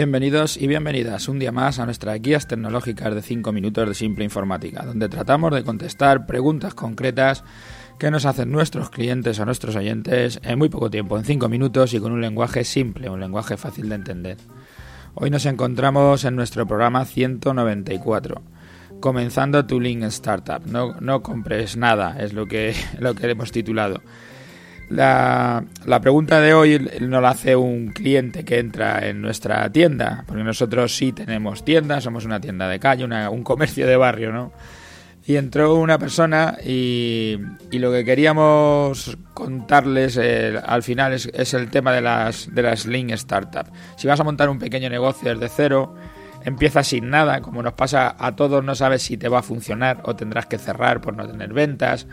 Bienvenidos 0.00 0.56
y 0.56 0.66
bienvenidas 0.66 1.28
un 1.28 1.38
día 1.38 1.52
más 1.52 1.78
a 1.78 1.84
nuestras 1.84 2.22
guías 2.22 2.48
tecnológicas 2.48 3.14
de 3.14 3.20
5 3.20 3.52
minutos 3.52 3.86
de 3.86 3.92
simple 3.92 4.24
informática, 4.24 4.82
donde 4.82 5.10
tratamos 5.10 5.52
de 5.52 5.62
contestar 5.62 6.24
preguntas 6.24 6.72
concretas 6.72 7.44
que 7.98 8.10
nos 8.10 8.24
hacen 8.24 8.50
nuestros 8.50 8.88
clientes 8.88 9.38
o 9.38 9.44
nuestros 9.44 9.76
oyentes 9.76 10.40
en 10.42 10.58
muy 10.58 10.70
poco 10.70 10.88
tiempo, 10.88 11.18
en 11.18 11.26
5 11.26 11.50
minutos 11.50 11.92
y 11.92 12.00
con 12.00 12.12
un 12.12 12.22
lenguaje 12.22 12.64
simple, 12.64 13.10
un 13.10 13.20
lenguaje 13.20 13.58
fácil 13.58 13.90
de 13.90 13.96
entender. 13.96 14.38
Hoy 15.12 15.28
nos 15.28 15.44
encontramos 15.44 16.24
en 16.24 16.34
nuestro 16.34 16.66
programa 16.66 17.04
194, 17.04 18.40
comenzando 19.00 19.66
tu 19.66 19.80
link 19.80 20.02
startup. 20.04 20.64
No, 20.64 20.98
no 20.98 21.22
compres 21.22 21.76
nada, 21.76 22.16
es 22.18 22.32
lo 22.32 22.46
que, 22.46 22.74
lo 22.98 23.14
que 23.14 23.30
hemos 23.30 23.52
titulado. 23.52 24.00
La, 24.90 25.62
pregunta 26.02 26.40
de 26.40 26.52
hoy 26.52 26.90
nos 27.00 27.22
la 27.22 27.30
hace 27.30 27.54
un 27.54 27.88
cliente 27.90 28.44
que 28.44 28.58
entra 28.58 29.06
en 29.06 29.22
nuestra 29.22 29.70
tienda, 29.70 30.24
porque 30.26 30.42
nosotros 30.42 30.96
sí 30.96 31.12
tenemos 31.12 31.64
tienda, 31.64 32.00
somos 32.00 32.24
una 32.24 32.40
tienda 32.40 32.68
de 32.68 32.80
calle, 32.80 33.04
un 33.04 33.44
comercio 33.44 33.86
de 33.86 33.96
barrio, 33.96 34.32
¿no? 34.32 34.52
Y 35.24 35.36
entró 35.36 35.76
una 35.76 35.96
persona 35.96 36.56
y, 36.64 37.38
lo 37.70 37.92
que 37.92 38.04
queríamos 38.04 39.16
contarles 39.32 40.18
eh, 40.20 40.58
al 40.66 40.82
final 40.82 41.12
es, 41.12 41.54
el 41.54 41.70
tema 41.70 41.92
de 41.92 42.00
las, 42.00 42.52
de 42.52 42.62
las 42.62 42.84
Link 42.84 43.10
Startup. 43.12 43.66
Si 43.96 44.08
vas 44.08 44.18
a 44.18 44.24
montar 44.24 44.48
un 44.48 44.58
pequeño 44.58 44.90
negocio 44.90 45.32
desde 45.32 45.54
cero, 45.54 45.94
empieza 46.44 46.82
sin 46.82 47.10
nada, 47.10 47.42
como 47.42 47.62
nos 47.62 47.74
pasa 47.74 48.16
a 48.18 48.34
todos, 48.34 48.64
no 48.64 48.74
sabes 48.74 49.02
si 49.02 49.16
te 49.16 49.28
va 49.28 49.38
a 49.38 49.42
funcionar 49.42 50.00
o 50.02 50.16
tendrás 50.16 50.46
que 50.46 50.58
cerrar 50.58 51.00
por 51.00 51.16
no 51.16 51.28
tener 51.28 51.52
ventas 51.52 52.08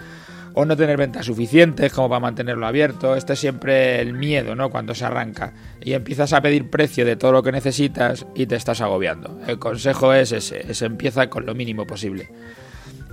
o 0.59 0.65
no 0.65 0.75
tener 0.75 0.97
ventas 0.97 1.27
suficientes 1.27 1.93
como 1.93 2.09
para 2.09 2.19
mantenerlo 2.19 2.65
abierto. 2.65 3.15
Este 3.15 3.33
es 3.33 3.39
siempre 3.39 4.01
el 4.01 4.13
miedo, 4.13 4.55
¿no? 4.55 4.71
Cuando 4.71 4.95
se 4.95 5.05
arranca 5.05 5.53
y 5.79 5.93
empiezas 5.93 6.33
a 6.33 6.41
pedir 6.41 6.71
precio 6.71 7.05
de 7.05 7.15
todo 7.15 7.31
lo 7.31 7.43
que 7.43 7.51
necesitas 7.51 8.25
y 8.33 8.47
te 8.47 8.55
estás 8.55 8.81
agobiando. 8.81 9.39
El 9.45 9.59
consejo 9.59 10.15
es 10.15 10.31
ese, 10.31 10.65
es 10.67 10.81
empieza 10.81 11.29
con 11.29 11.45
lo 11.45 11.53
mínimo 11.53 11.85
posible. 11.85 12.31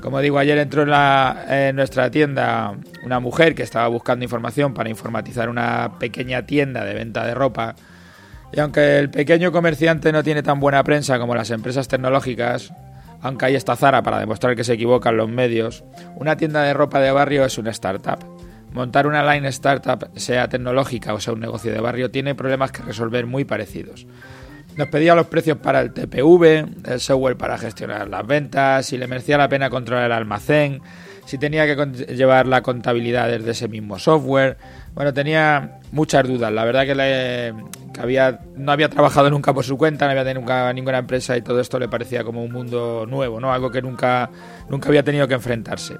Como 0.01 0.21
digo, 0.21 0.39
ayer 0.39 0.57
entró 0.57 0.85
en, 0.85 0.91
la, 0.91 1.45
en 1.47 1.77
nuestra 1.77 2.11
tienda 2.11 2.79
una 3.05 3.21
mujer 3.21 3.55
que 3.55 3.63
estaba 3.63 3.89
buscando 3.89 4.25
información 4.25 4.73
para 4.73 4.89
informatizar 4.89 5.51
una 5.51 5.99
pequeña 5.99 6.47
tienda 6.47 6.83
de 6.83 6.95
venta 6.95 7.27
de 7.27 7.35
ropa. 7.35 7.75
Y 8.55 8.61
aunque 8.61 8.99
el 8.99 9.11
pequeño 9.11 9.53
comerciante 9.53 10.13
no 10.13 10.23
tiene 10.23 10.43
tan 10.43 10.61
buena 10.61 10.83
prensa 10.83 11.19
como 11.19 11.35
las 11.35 11.51
empresas 11.51 11.89
tecnológicas, 11.89 12.73
aunque 13.25 13.47
ahí 13.47 13.55
está 13.55 13.75
Zara 13.75 14.03
para 14.03 14.21
demostrar 14.21 14.55
que 14.55 14.65
se 14.65 14.75
equivocan 14.75 15.17
los 15.17 15.31
medios, 15.31 15.83
una 16.15 16.37
tienda 16.37 16.63
de 16.63 16.75
ropa 16.75 17.01
de 17.01 17.11
barrio 17.11 17.47
es 17.47 17.57
una 17.57 17.71
startup. 17.71 18.19
Montar 18.75 19.07
una 19.07 19.23
line 19.33 19.49
startup, 19.49 20.11
sea 20.15 20.47
tecnológica 20.49 21.15
o 21.15 21.21
sea 21.21 21.33
un 21.33 21.41
negocio 21.41 21.73
de 21.73 21.81
barrio, 21.81 22.11
tiene 22.11 22.35
problemas 22.35 22.71
que 22.71 22.83
resolver 22.83 23.25
muy 23.25 23.47
parecidos. 23.47 24.07
Nos 24.77 24.89
pedía 24.89 25.15
los 25.15 25.29
precios 25.29 25.57
para 25.57 25.81
el 25.81 25.95
TPV, 25.95 26.67
el 26.85 27.01
software 27.01 27.39
para 27.39 27.57
gestionar 27.57 28.09
las 28.09 28.27
ventas, 28.27 28.85
si 28.85 28.99
le 28.99 29.07
merecía 29.07 29.39
la 29.39 29.49
pena 29.49 29.71
controlar 29.71 30.05
el 30.05 30.13
almacén, 30.13 30.83
si 31.25 31.39
tenía 31.39 31.65
que 31.65 32.15
llevar 32.15 32.47
la 32.47 32.61
contabilidad 32.61 33.29
desde 33.29 33.53
ese 33.53 33.69
mismo 33.69 33.99
software. 33.99 34.59
Bueno, 34.95 35.15
tenía 35.15 35.79
muchas 35.93 36.29
dudas. 36.29 36.53
La 36.53 36.65
verdad 36.67 36.85
que, 36.85 36.95
le, 36.95 37.55
había, 38.01 38.41
no 38.57 38.73
había 38.73 38.89
trabajado 38.89 39.31
nunca 39.31 39.53
por 39.53 39.65
su 39.65 39.77
cuenta, 39.77 40.07
no 40.07 40.13
había 40.13 40.25
tenido 40.25 40.41
nunca 40.41 40.73
ninguna 40.73 40.99
empresa 40.99 41.37
y 41.37 41.43
todo 41.43 41.61
esto 41.61 41.79
le 41.79 41.89
parecía 41.89 42.25
como 42.25 42.43
un 42.43 42.53
mundo 42.53 43.07
nuevo, 43.09 43.41
¿no? 43.41 43.53
Algo 43.53 43.71
que 43.71 43.83
nunca, 43.83 44.31
nunca 44.69 44.89
había 44.89 45.03
tenido 45.03 45.29
que 45.29 45.35
enfrentarse. 45.35 45.97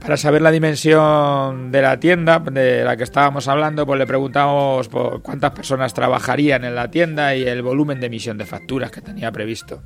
Para 0.00 0.16
saber 0.18 0.42
la 0.42 0.50
dimensión 0.50 1.72
de 1.72 1.80
la 1.80 1.98
tienda 1.98 2.38
de 2.38 2.84
la 2.84 2.96
que 2.96 3.04
estábamos 3.04 3.48
hablando, 3.48 3.86
pues 3.86 3.98
le 3.98 4.06
preguntamos 4.06 4.90
cuántas 5.22 5.52
personas 5.52 5.94
trabajarían 5.94 6.64
en 6.64 6.74
la 6.74 6.90
tienda 6.90 7.34
y 7.34 7.44
el 7.44 7.62
volumen 7.62 8.00
de 8.00 8.06
emisión 8.06 8.36
de 8.36 8.44
facturas 8.44 8.90
que 8.90 9.00
tenía 9.00 9.32
previsto. 9.32 9.82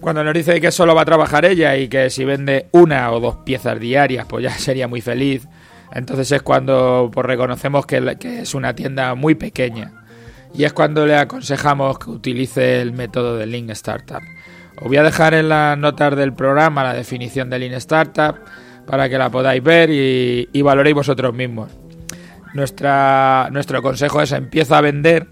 Cuando 0.00 0.24
nos 0.24 0.34
dice 0.34 0.60
que 0.60 0.72
solo 0.72 0.94
va 0.94 1.02
a 1.02 1.04
trabajar 1.04 1.44
ella 1.44 1.76
y 1.76 1.88
que 1.88 2.10
si 2.10 2.24
vende 2.24 2.66
una 2.72 3.12
o 3.12 3.20
dos 3.20 3.36
piezas 3.44 3.78
diarias, 3.78 4.26
pues 4.28 4.42
ya 4.42 4.50
sería 4.58 4.88
muy 4.88 5.00
feliz, 5.00 5.46
entonces 5.92 6.32
es 6.32 6.42
cuando 6.42 7.10
pues, 7.12 7.24
reconocemos 7.26 7.86
que, 7.86 8.16
que 8.18 8.40
es 8.40 8.54
una 8.54 8.74
tienda 8.74 9.14
muy 9.14 9.34
pequeña. 9.34 10.05
Y 10.56 10.64
es 10.64 10.72
cuando 10.72 11.04
le 11.06 11.16
aconsejamos 11.16 11.98
que 11.98 12.10
utilice 12.10 12.80
el 12.80 12.92
método 12.92 13.36
de 13.36 13.46
Lean 13.46 13.68
Startup. 13.70 14.22
Os 14.80 14.88
voy 14.88 14.96
a 14.96 15.02
dejar 15.02 15.34
en 15.34 15.50
las 15.50 15.76
notas 15.76 16.16
del 16.16 16.32
programa 16.32 16.82
la 16.82 16.94
definición 16.94 17.50
de 17.50 17.58
Lean 17.58 17.74
Startup 17.74 18.36
para 18.86 19.08
que 19.08 19.18
la 19.18 19.30
podáis 19.30 19.62
ver 19.62 19.90
y, 19.90 20.62
valoréis 20.62 20.94
vosotros 20.94 21.34
mismos. 21.34 21.70
Nuestro 22.54 23.82
consejo 23.82 24.22
es 24.22 24.32
empieza 24.32 24.78
a 24.78 24.80
vender, 24.80 25.26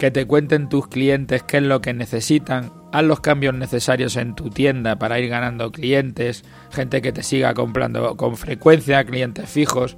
que 0.00 0.10
te 0.10 0.26
cuenten 0.26 0.68
tus 0.68 0.88
clientes 0.88 1.44
qué 1.44 1.58
es 1.58 1.62
lo 1.62 1.80
que 1.80 1.94
necesitan, 1.94 2.72
haz 2.92 3.04
los 3.04 3.20
cambios 3.20 3.54
necesarios 3.54 4.16
en 4.16 4.34
tu 4.34 4.50
tienda 4.50 4.96
para 4.96 5.20
ir 5.20 5.28
ganando 5.28 5.70
clientes, 5.70 6.44
gente 6.72 7.00
que 7.02 7.12
te 7.12 7.22
siga 7.22 7.54
comprando 7.54 8.16
con 8.16 8.36
frecuencia, 8.36 9.04
clientes 9.04 9.48
fijos, 9.48 9.96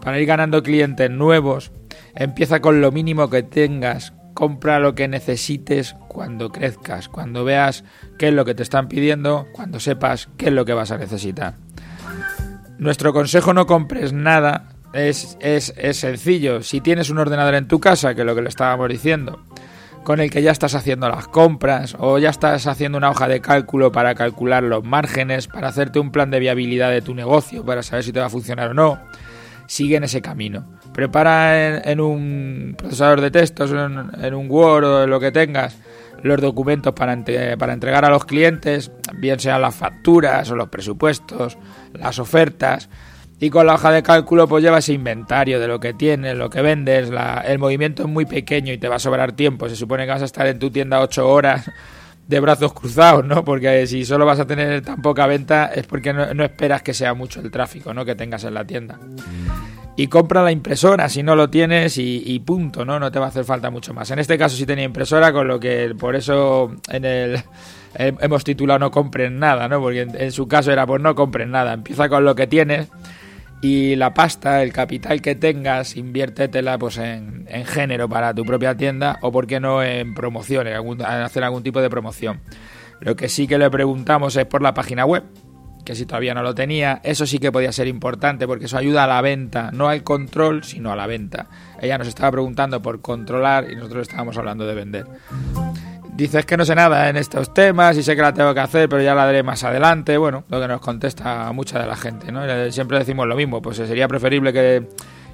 para 0.00 0.20
ir 0.20 0.26
ganando 0.26 0.62
clientes 0.62 1.10
nuevos, 1.10 1.72
empieza 2.16 2.60
con 2.60 2.80
lo 2.80 2.92
mínimo 2.92 3.30
que 3.30 3.42
tengas, 3.42 4.12
compra 4.34 4.80
lo 4.80 4.94
que 4.94 5.08
necesites 5.08 5.94
cuando 6.08 6.50
crezcas, 6.50 7.08
cuando 7.08 7.44
veas 7.44 7.84
qué 8.18 8.28
es 8.28 8.34
lo 8.34 8.44
que 8.44 8.54
te 8.54 8.62
están 8.62 8.88
pidiendo, 8.88 9.46
cuando 9.52 9.80
sepas 9.80 10.28
qué 10.36 10.46
es 10.46 10.52
lo 10.52 10.64
que 10.64 10.74
vas 10.74 10.90
a 10.90 10.98
necesitar. 10.98 11.54
Nuestro 12.78 13.12
consejo 13.12 13.54
no 13.54 13.66
compres 13.66 14.12
nada 14.12 14.74
es, 14.92 15.36
es, 15.40 15.72
sencillo. 15.96 16.62
Si 16.62 16.80
tienes 16.80 17.10
un 17.10 17.18
ordenador 17.18 17.54
en 17.54 17.68
tu 17.68 17.80
casa, 17.80 18.14
que 18.14 18.22
es 18.22 18.26
lo 18.26 18.34
que 18.34 18.42
le 18.42 18.48
estábamos 18.48 18.88
diciendo, 18.88 19.40
con 20.04 20.20
el 20.20 20.30
que 20.30 20.42
ya 20.42 20.50
estás 20.50 20.74
haciendo 20.74 21.08
las 21.08 21.28
compras 21.28 21.96
o 21.98 22.18
ya 22.18 22.30
estás 22.30 22.66
haciendo 22.66 22.98
una 22.98 23.10
hoja 23.10 23.26
de 23.26 23.40
cálculo 23.40 23.90
para 23.90 24.14
calcular 24.14 24.62
los 24.62 24.84
márgenes, 24.84 25.48
para 25.48 25.68
hacerte 25.68 25.98
un 25.98 26.12
plan 26.12 26.30
de 26.30 26.40
viabilidad 26.40 26.90
de 26.90 27.02
tu 27.02 27.14
negocio, 27.14 27.64
para 27.64 27.82
saber 27.82 28.04
si 28.04 28.12
te 28.12 28.20
va 28.20 28.26
a 28.26 28.30
funcionar 28.30 28.70
o 28.70 28.74
no, 28.74 28.98
sigue 29.66 29.96
en 29.96 30.04
ese 30.04 30.20
camino. 30.20 30.66
Prepara 30.94 31.82
en, 31.82 32.00
un 32.00 32.76
procesador 32.78 33.20
de 33.20 33.32
textos, 33.32 33.72
en, 33.72 34.24
en, 34.24 34.34
un 34.34 34.48
Word 34.48 34.84
o 34.84 35.02
en 35.02 35.10
lo 35.10 35.18
que 35.18 35.32
tengas, 35.32 35.76
los 36.22 36.40
documentos 36.40 36.94
para, 36.94 37.22
para 37.58 37.72
entregar 37.72 38.04
a 38.04 38.10
los 38.10 38.24
clientes, 38.24 38.92
bien 39.18 39.40
sean 39.40 39.60
las 39.60 39.74
facturas 39.74 40.48
o 40.50 40.54
los 40.54 40.68
presupuestos, 40.68 41.58
las 41.92 42.18
ofertas, 42.20 42.88
y 43.40 43.50
con 43.50 43.66
la 43.66 43.74
hoja 43.74 43.90
de 43.90 44.02
cálculo 44.02 44.48
pues 44.48 44.62
llevas 44.62 44.88
inventario 44.88 45.60
de 45.60 45.66
lo 45.66 45.80
que 45.80 45.92
tienes, 45.92 46.36
lo 46.36 46.48
que 46.48 46.62
vendes, 46.62 47.10
el 47.44 47.58
movimiento 47.58 48.04
es 48.04 48.08
muy 48.08 48.24
pequeño 48.24 48.72
y 48.72 48.78
te 48.78 48.88
va 48.88 48.96
a 48.96 49.00
sobrar 49.00 49.32
tiempo, 49.32 49.68
se 49.68 49.76
supone 49.76 50.04
que 50.04 50.12
vas 50.12 50.22
a 50.22 50.26
estar 50.26 50.46
en 50.46 50.58
tu 50.58 50.70
tienda 50.70 51.00
ocho 51.00 51.28
horas 51.28 51.70
de 52.28 52.40
brazos 52.40 52.72
cruzados, 52.72 53.24
¿no? 53.24 53.44
Porque 53.44 53.86
si 53.86 54.04
solo 54.04 54.24
vas 54.24 54.40
a 54.40 54.46
tener 54.46 54.80
tan 54.80 55.02
poca 55.02 55.26
venta 55.26 55.66
es 55.66 55.86
porque 55.86 56.14
no, 56.14 56.32
no 56.32 56.44
esperas 56.44 56.82
que 56.82 56.94
sea 56.94 57.12
mucho 57.12 57.40
el 57.40 57.50
tráfico, 57.50 57.92
¿no? 57.92 58.04
Que 58.04 58.14
tengas 58.14 58.44
en 58.44 58.54
la 58.54 58.64
tienda 58.64 58.98
y 59.96 60.08
compra 60.08 60.42
la 60.42 60.50
impresora 60.50 61.08
si 61.08 61.22
no 61.22 61.36
lo 61.36 61.50
tienes 61.50 61.98
y, 61.98 62.38
punto, 62.40 62.84
¿no? 62.84 62.98
No 62.98 63.12
te 63.12 63.18
va 63.18 63.26
a 63.26 63.28
hacer 63.28 63.44
falta 63.44 63.70
mucho 63.70 63.94
más. 63.94 64.10
En 64.10 64.18
este 64.18 64.36
caso 64.36 64.56
sí 64.56 64.66
tenía 64.66 64.84
impresora, 64.84 65.32
con 65.32 65.46
lo 65.46 65.60
que 65.60 65.94
por 65.98 66.16
eso 66.16 66.74
en 66.88 67.04
el 67.04 67.42
hemos 67.96 68.42
titulado 68.42 68.80
no 68.80 68.90
compren 68.90 69.38
nada, 69.38 69.68
¿no? 69.68 69.80
Porque 69.80 70.00
en, 70.00 70.32
su 70.32 70.48
caso 70.48 70.72
era 70.72 70.86
pues 70.86 71.00
no 71.00 71.14
compren 71.14 71.50
nada, 71.50 71.74
empieza 71.74 72.08
con 72.08 72.24
lo 72.24 72.34
que 72.34 72.46
tienes 72.46 72.88
y 73.62 73.94
la 73.94 74.12
pasta, 74.12 74.62
el 74.62 74.72
capital 74.72 75.22
que 75.22 75.36
tengas, 75.36 75.96
inviértetela 75.96 76.76
pues 76.76 76.98
en, 76.98 77.46
en 77.48 77.64
género 77.64 78.08
para 78.08 78.34
tu 78.34 78.44
propia 78.44 78.76
tienda 78.76 79.18
o 79.22 79.30
por 79.30 79.46
qué 79.46 79.60
no 79.60 79.82
en 79.82 80.14
promociones, 80.14 80.76
en 80.76 81.02
hacer 81.02 81.44
algún 81.44 81.62
tipo 81.62 81.80
de 81.80 81.88
promoción. 81.88 82.40
Lo 83.00 83.16
que 83.16 83.28
sí 83.28 83.46
que 83.46 83.58
le 83.58 83.70
preguntamos 83.70 84.36
es 84.36 84.44
por 84.46 84.60
la 84.60 84.74
página 84.74 85.04
web 85.04 85.22
que 85.84 85.94
si 85.94 86.06
todavía 86.06 86.34
no 86.34 86.42
lo 86.42 86.54
tenía, 86.54 87.00
eso 87.04 87.26
sí 87.26 87.38
que 87.38 87.52
podía 87.52 87.70
ser 87.72 87.86
importante 87.86 88.46
porque 88.46 88.64
eso 88.64 88.78
ayuda 88.78 89.04
a 89.04 89.06
la 89.06 89.20
venta, 89.20 89.70
no 89.72 89.88
al 89.88 90.02
control, 90.02 90.64
sino 90.64 90.90
a 90.90 90.96
la 90.96 91.06
venta. 91.06 91.46
Ella 91.80 91.98
nos 91.98 92.08
estaba 92.08 92.32
preguntando 92.32 92.80
por 92.80 93.00
controlar 93.00 93.70
y 93.70 93.76
nosotros 93.76 94.08
estábamos 94.08 94.36
hablando 94.38 94.66
de 94.66 94.74
vender. 94.74 95.06
Dices 96.16 96.46
que 96.46 96.56
no 96.56 96.64
sé 96.64 96.74
nada 96.74 97.08
en 97.08 97.16
estos 97.16 97.52
temas 97.52 97.96
y 97.96 98.02
sé 98.02 98.14
que 98.14 98.22
la 98.22 98.32
tengo 98.32 98.54
que 98.54 98.60
hacer, 98.60 98.88
pero 98.88 99.02
ya 99.02 99.14
la 99.14 99.26
daré 99.26 99.42
más 99.42 99.64
adelante. 99.64 100.16
Bueno, 100.16 100.44
lo 100.48 100.60
que 100.60 100.68
nos 100.68 100.80
contesta 100.80 101.50
mucha 101.52 101.78
de 101.80 101.86
la 101.86 101.96
gente, 101.96 102.30
¿no? 102.30 102.42
Siempre 102.70 102.98
decimos 102.98 103.26
lo 103.26 103.34
mismo, 103.34 103.60
pues 103.60 103.76
sería 103.76 104.06
preferible 104.06 104.52
que, 104.52 104.88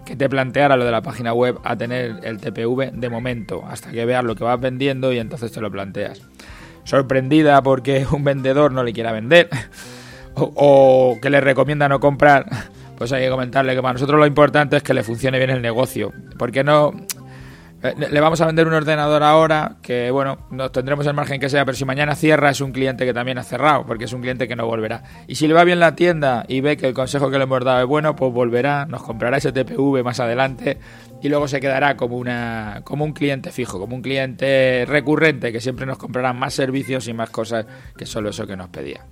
que 0.07 0.17
te 0.17 0.29
planteara 0.29 0.77
lo 0.77 0.85
de 0.87 0.91
la 0.91 1.03
página 1.03 1.35
web 1.35 1.59
a 1.65 1.77
tener 1.77 2.21
el 2.23 2.39
TPV 2.39 2.93
de 2.93 3.11
momento, 3.11 3.63
hasta 3.69 3.91
que 3.91 4.05
veas 4.07 4.25
lo 4.25 4.35
que 4.35 4.45
vas 4.45 4.59
vendiendo 4.59 5.13
y 5.13 5.19
entonces 5.19 5.53
te 5.53 5.61
lo 5.61 5.71
planteas. 5.71 6.23
Sorprendida 6.85 7.63
porque 7.63 8.07
un 8.11 8.25
vendedor 8.25 8.73
no 8.73 8.83
le 8.83 8.95
quiera 8.95 9.13
vender 9.13 9.51
o, 10.41 11.19
que 11.21 11.31
le 11.31 11.41
recomienda 11.41 11.89
no 11.89 12.01
comprar, 12.01 12.47
pues 12.99 13.13
hay 13.13 13.25
que 13.25 13.31
comentarle 13.31 13.75
que 13.75 13.83
para 13.83 13.95
nosotros 13.95 14.19
lo 14.19 14.27
importante 14.27 14.77
es 14.77 14.83
que 14.83 14.95
le 14.95 15.03
funcione 15.03 15.39
bien 15.39 15.51
el 15.51 15.63
negocio. 15.63 16.13
Porque 16.39 16.65
no, 16.65 16.93
Eh, 17.83 17.95
le 18.11 18.21
vamos 18.21 18.39
a 18.43 18.47
vender 18.47 18.67
un 18.67 18.75
ordenador 18.75 19.23
ahora 19.23 19.77
que, 19.81 20.11
bueno, 20.11 20.39
nos 20.51 20.71
tendremos 20.71 21.07
el 21.07 21.15
margen 21.15 21.41
que 21.41 21.49
sea, 21.49 21.65
pero 21.65 21.77
si 21.77 21.87
mañana 21.87 22.15
cierra 22.15 22.51
es 22.51 22.61
un 22.61 22.73
cliente 22.73 23.07
que 23.07 23.15
también 23.15 23.39
ha 23.39 23.43
cerrado, 23.43 23.87
porque 23.87 24.05
es 24.05 24.13
un 24.13 24.21
cliente 24.21 24.47
que 24.47 24.55
no 24.55 24.67
volverá. 24.67 25.03
Y 25.27 25.37
si 25.37 25.49
le 25.49 25.55
va 25.55 25.65
bien 25.65 25.81
la 25.81 25.97
tienda 25.97 26.45
y 26.47 26.61
ve 26.61 26.77
que 26.77 26.87
el 26.87 26.95
consejo 26.95 27.31
que 27.31 27.39
le 27.39 27.45
hemos 27.45 27.65
dado 27.65 27.81
es 27.81 27.87
bueno, 27.87 28.17
pues 28.17 28.33
volverá, 28.33 28.85
nos 28.85 29.03
comprará 29.03 29.39
ese 29.39 29.53
TPV 29.53 30.05
más 30.05 30.21
adelante 30.21 30.79
y 31.23 31.31
luego 31.31 31.49
se 31.49 31.61
quedará 31.61 31.97
como, 31.97 32.19
una, 32.19 32.83
como 32.85 33.05
un 33.07 33.15
cliente 33.15 33.51
fijo, 33.51 33.79
como 33.79 33.97
un 33.97 34.03
cliente 34.03 34.85
recurrente 34.87 35.51
que 35.51 35.61
siempre 35.61 35.87
nos 35.87 35.97
comprará 35.97 36.35
más 36.35 36.53
servicios 36.53 37.09
y 37.09 37.15
más 37.15 37.31
cosas 37.31 37.65
que 37.97 38.05
solo 38.05 38.29
eso 38.29 38.47
que 38.47 38.57
nos 38.57 38.69
pedía. 38.69 39.07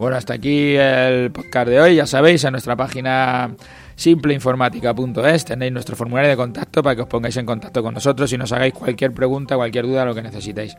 Bueno, 0.00 0.16
hasta 0.16 0.32
aquí 0.32 0.76
el 0.76 1.30
podcast 1.30 1.68
de 1.68 1.78
hoy. 1.78 1.96
Ya 1.96 2.06
sabéis, 2.06 2.42
en 2.44 2.52
nuestra 2.52 2.74
página 2.74 3.54
simpleinformática.es 3.96 5.44
tenéis 5.44 5.72
nuestro 5.72 5.94
formulario 5.94 6.30
de 6.30 6.36
contacto 6.38 6.82
para 6.82 6.96
que 6.96 7.02
os 7.02 7.06
pongáis 7.06 7.36
en 7.36 7.44
contacto 7.44 7.82
con 7.82 7.92
nosotros 7.92 8.32
y 8.32 8.38
nos 8.38 8.50
hagáis 8.50 8.72
cualquier 8.72 9.12
pregunta, 9.12 9.56
cualquier 9.56 9.84
duda, 9.84 10.06
lo 10.06 10.14
que 10.14 10.22
necesitéis. 10.22 10.74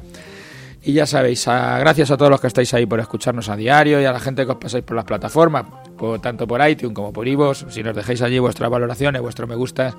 Y 0.81 0.93
ya 0.93 1.05
sabéis, 1.05 1.45
gracias 1.45 2.09
a 2.09 2.17
todos 2.17 2.31
los 2.31 2.41
que 2.41 2.47
estáis 2.47 2.73
ahí 2.73 2.87
por 2.87 2.99
escucharnos 2.99 3.47
a 3.49 3.55
diario 3.55 4.01
y 4.01 4.05
a 4.05 4.11
la 4.11 4.19
gente 4.19 4.43
que 4.43 4.53
os 4.53 4.57
pasáis 4.57 4.83
por 4.83 4.95
las 4.95 5.05
plataformas, 5.05 5.65
tanto 6.21 6.47
por 6.47 6.67
iTunes 6.67 6.95
como 6.95 7.13
por 7.13 7.27
iVoox, 7.27 7.65
si 7.69 7.83
nos 7.83 7.95
dejáis 7.95 8.21
allí 8.21 8.39
vuestras 8.39 8.69
valoraciones, 8.69 9.21
vuestros 9.21 9.47
me 9.47 9.55
gustas, 9.55 9.95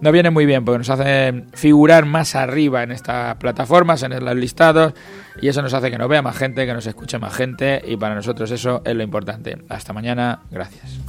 nos 0.00 0.12
viene 0.12 0.30
muy 0.30 0.46
bien 0.46 0.64
porque 0.64 0.78
nos 0.78 0.90
hace 0.90 1.44
figurar 1.54 2.04
más 2.04 2.34
arriba 2.34 2.82
en 2.82 2.92
estas 2.92 3.36
plataformas, 3.36 4.02
en 4.02 4.24
los 4.24 4.36
listados, 4.36 4.92
y 5.40 5.48
eso 5.48 5.62
nos 5.62 5.74
hace 5.74 5.90
que 5.90 5.98
nos 5.98 6.08
vea 6.08 6.22
más 6.22 6.36
gente, 6.36 6.66
que 6.66 6.74
nos 6.74 6.86
escuche 6.86 7.18
más 7.18 7.34
gente, 7.34 7.82
y 7.86 7.96
para 7.96 8.14
nosotros 8.14 8.50
eso 8.50 8.82
es 8.84 8.94
lo 8.94 9.02
importante. 9.02 9.58
Hasta 9.68 9.92
mañana, 9.92 10.40
gracias. 10.50 11.00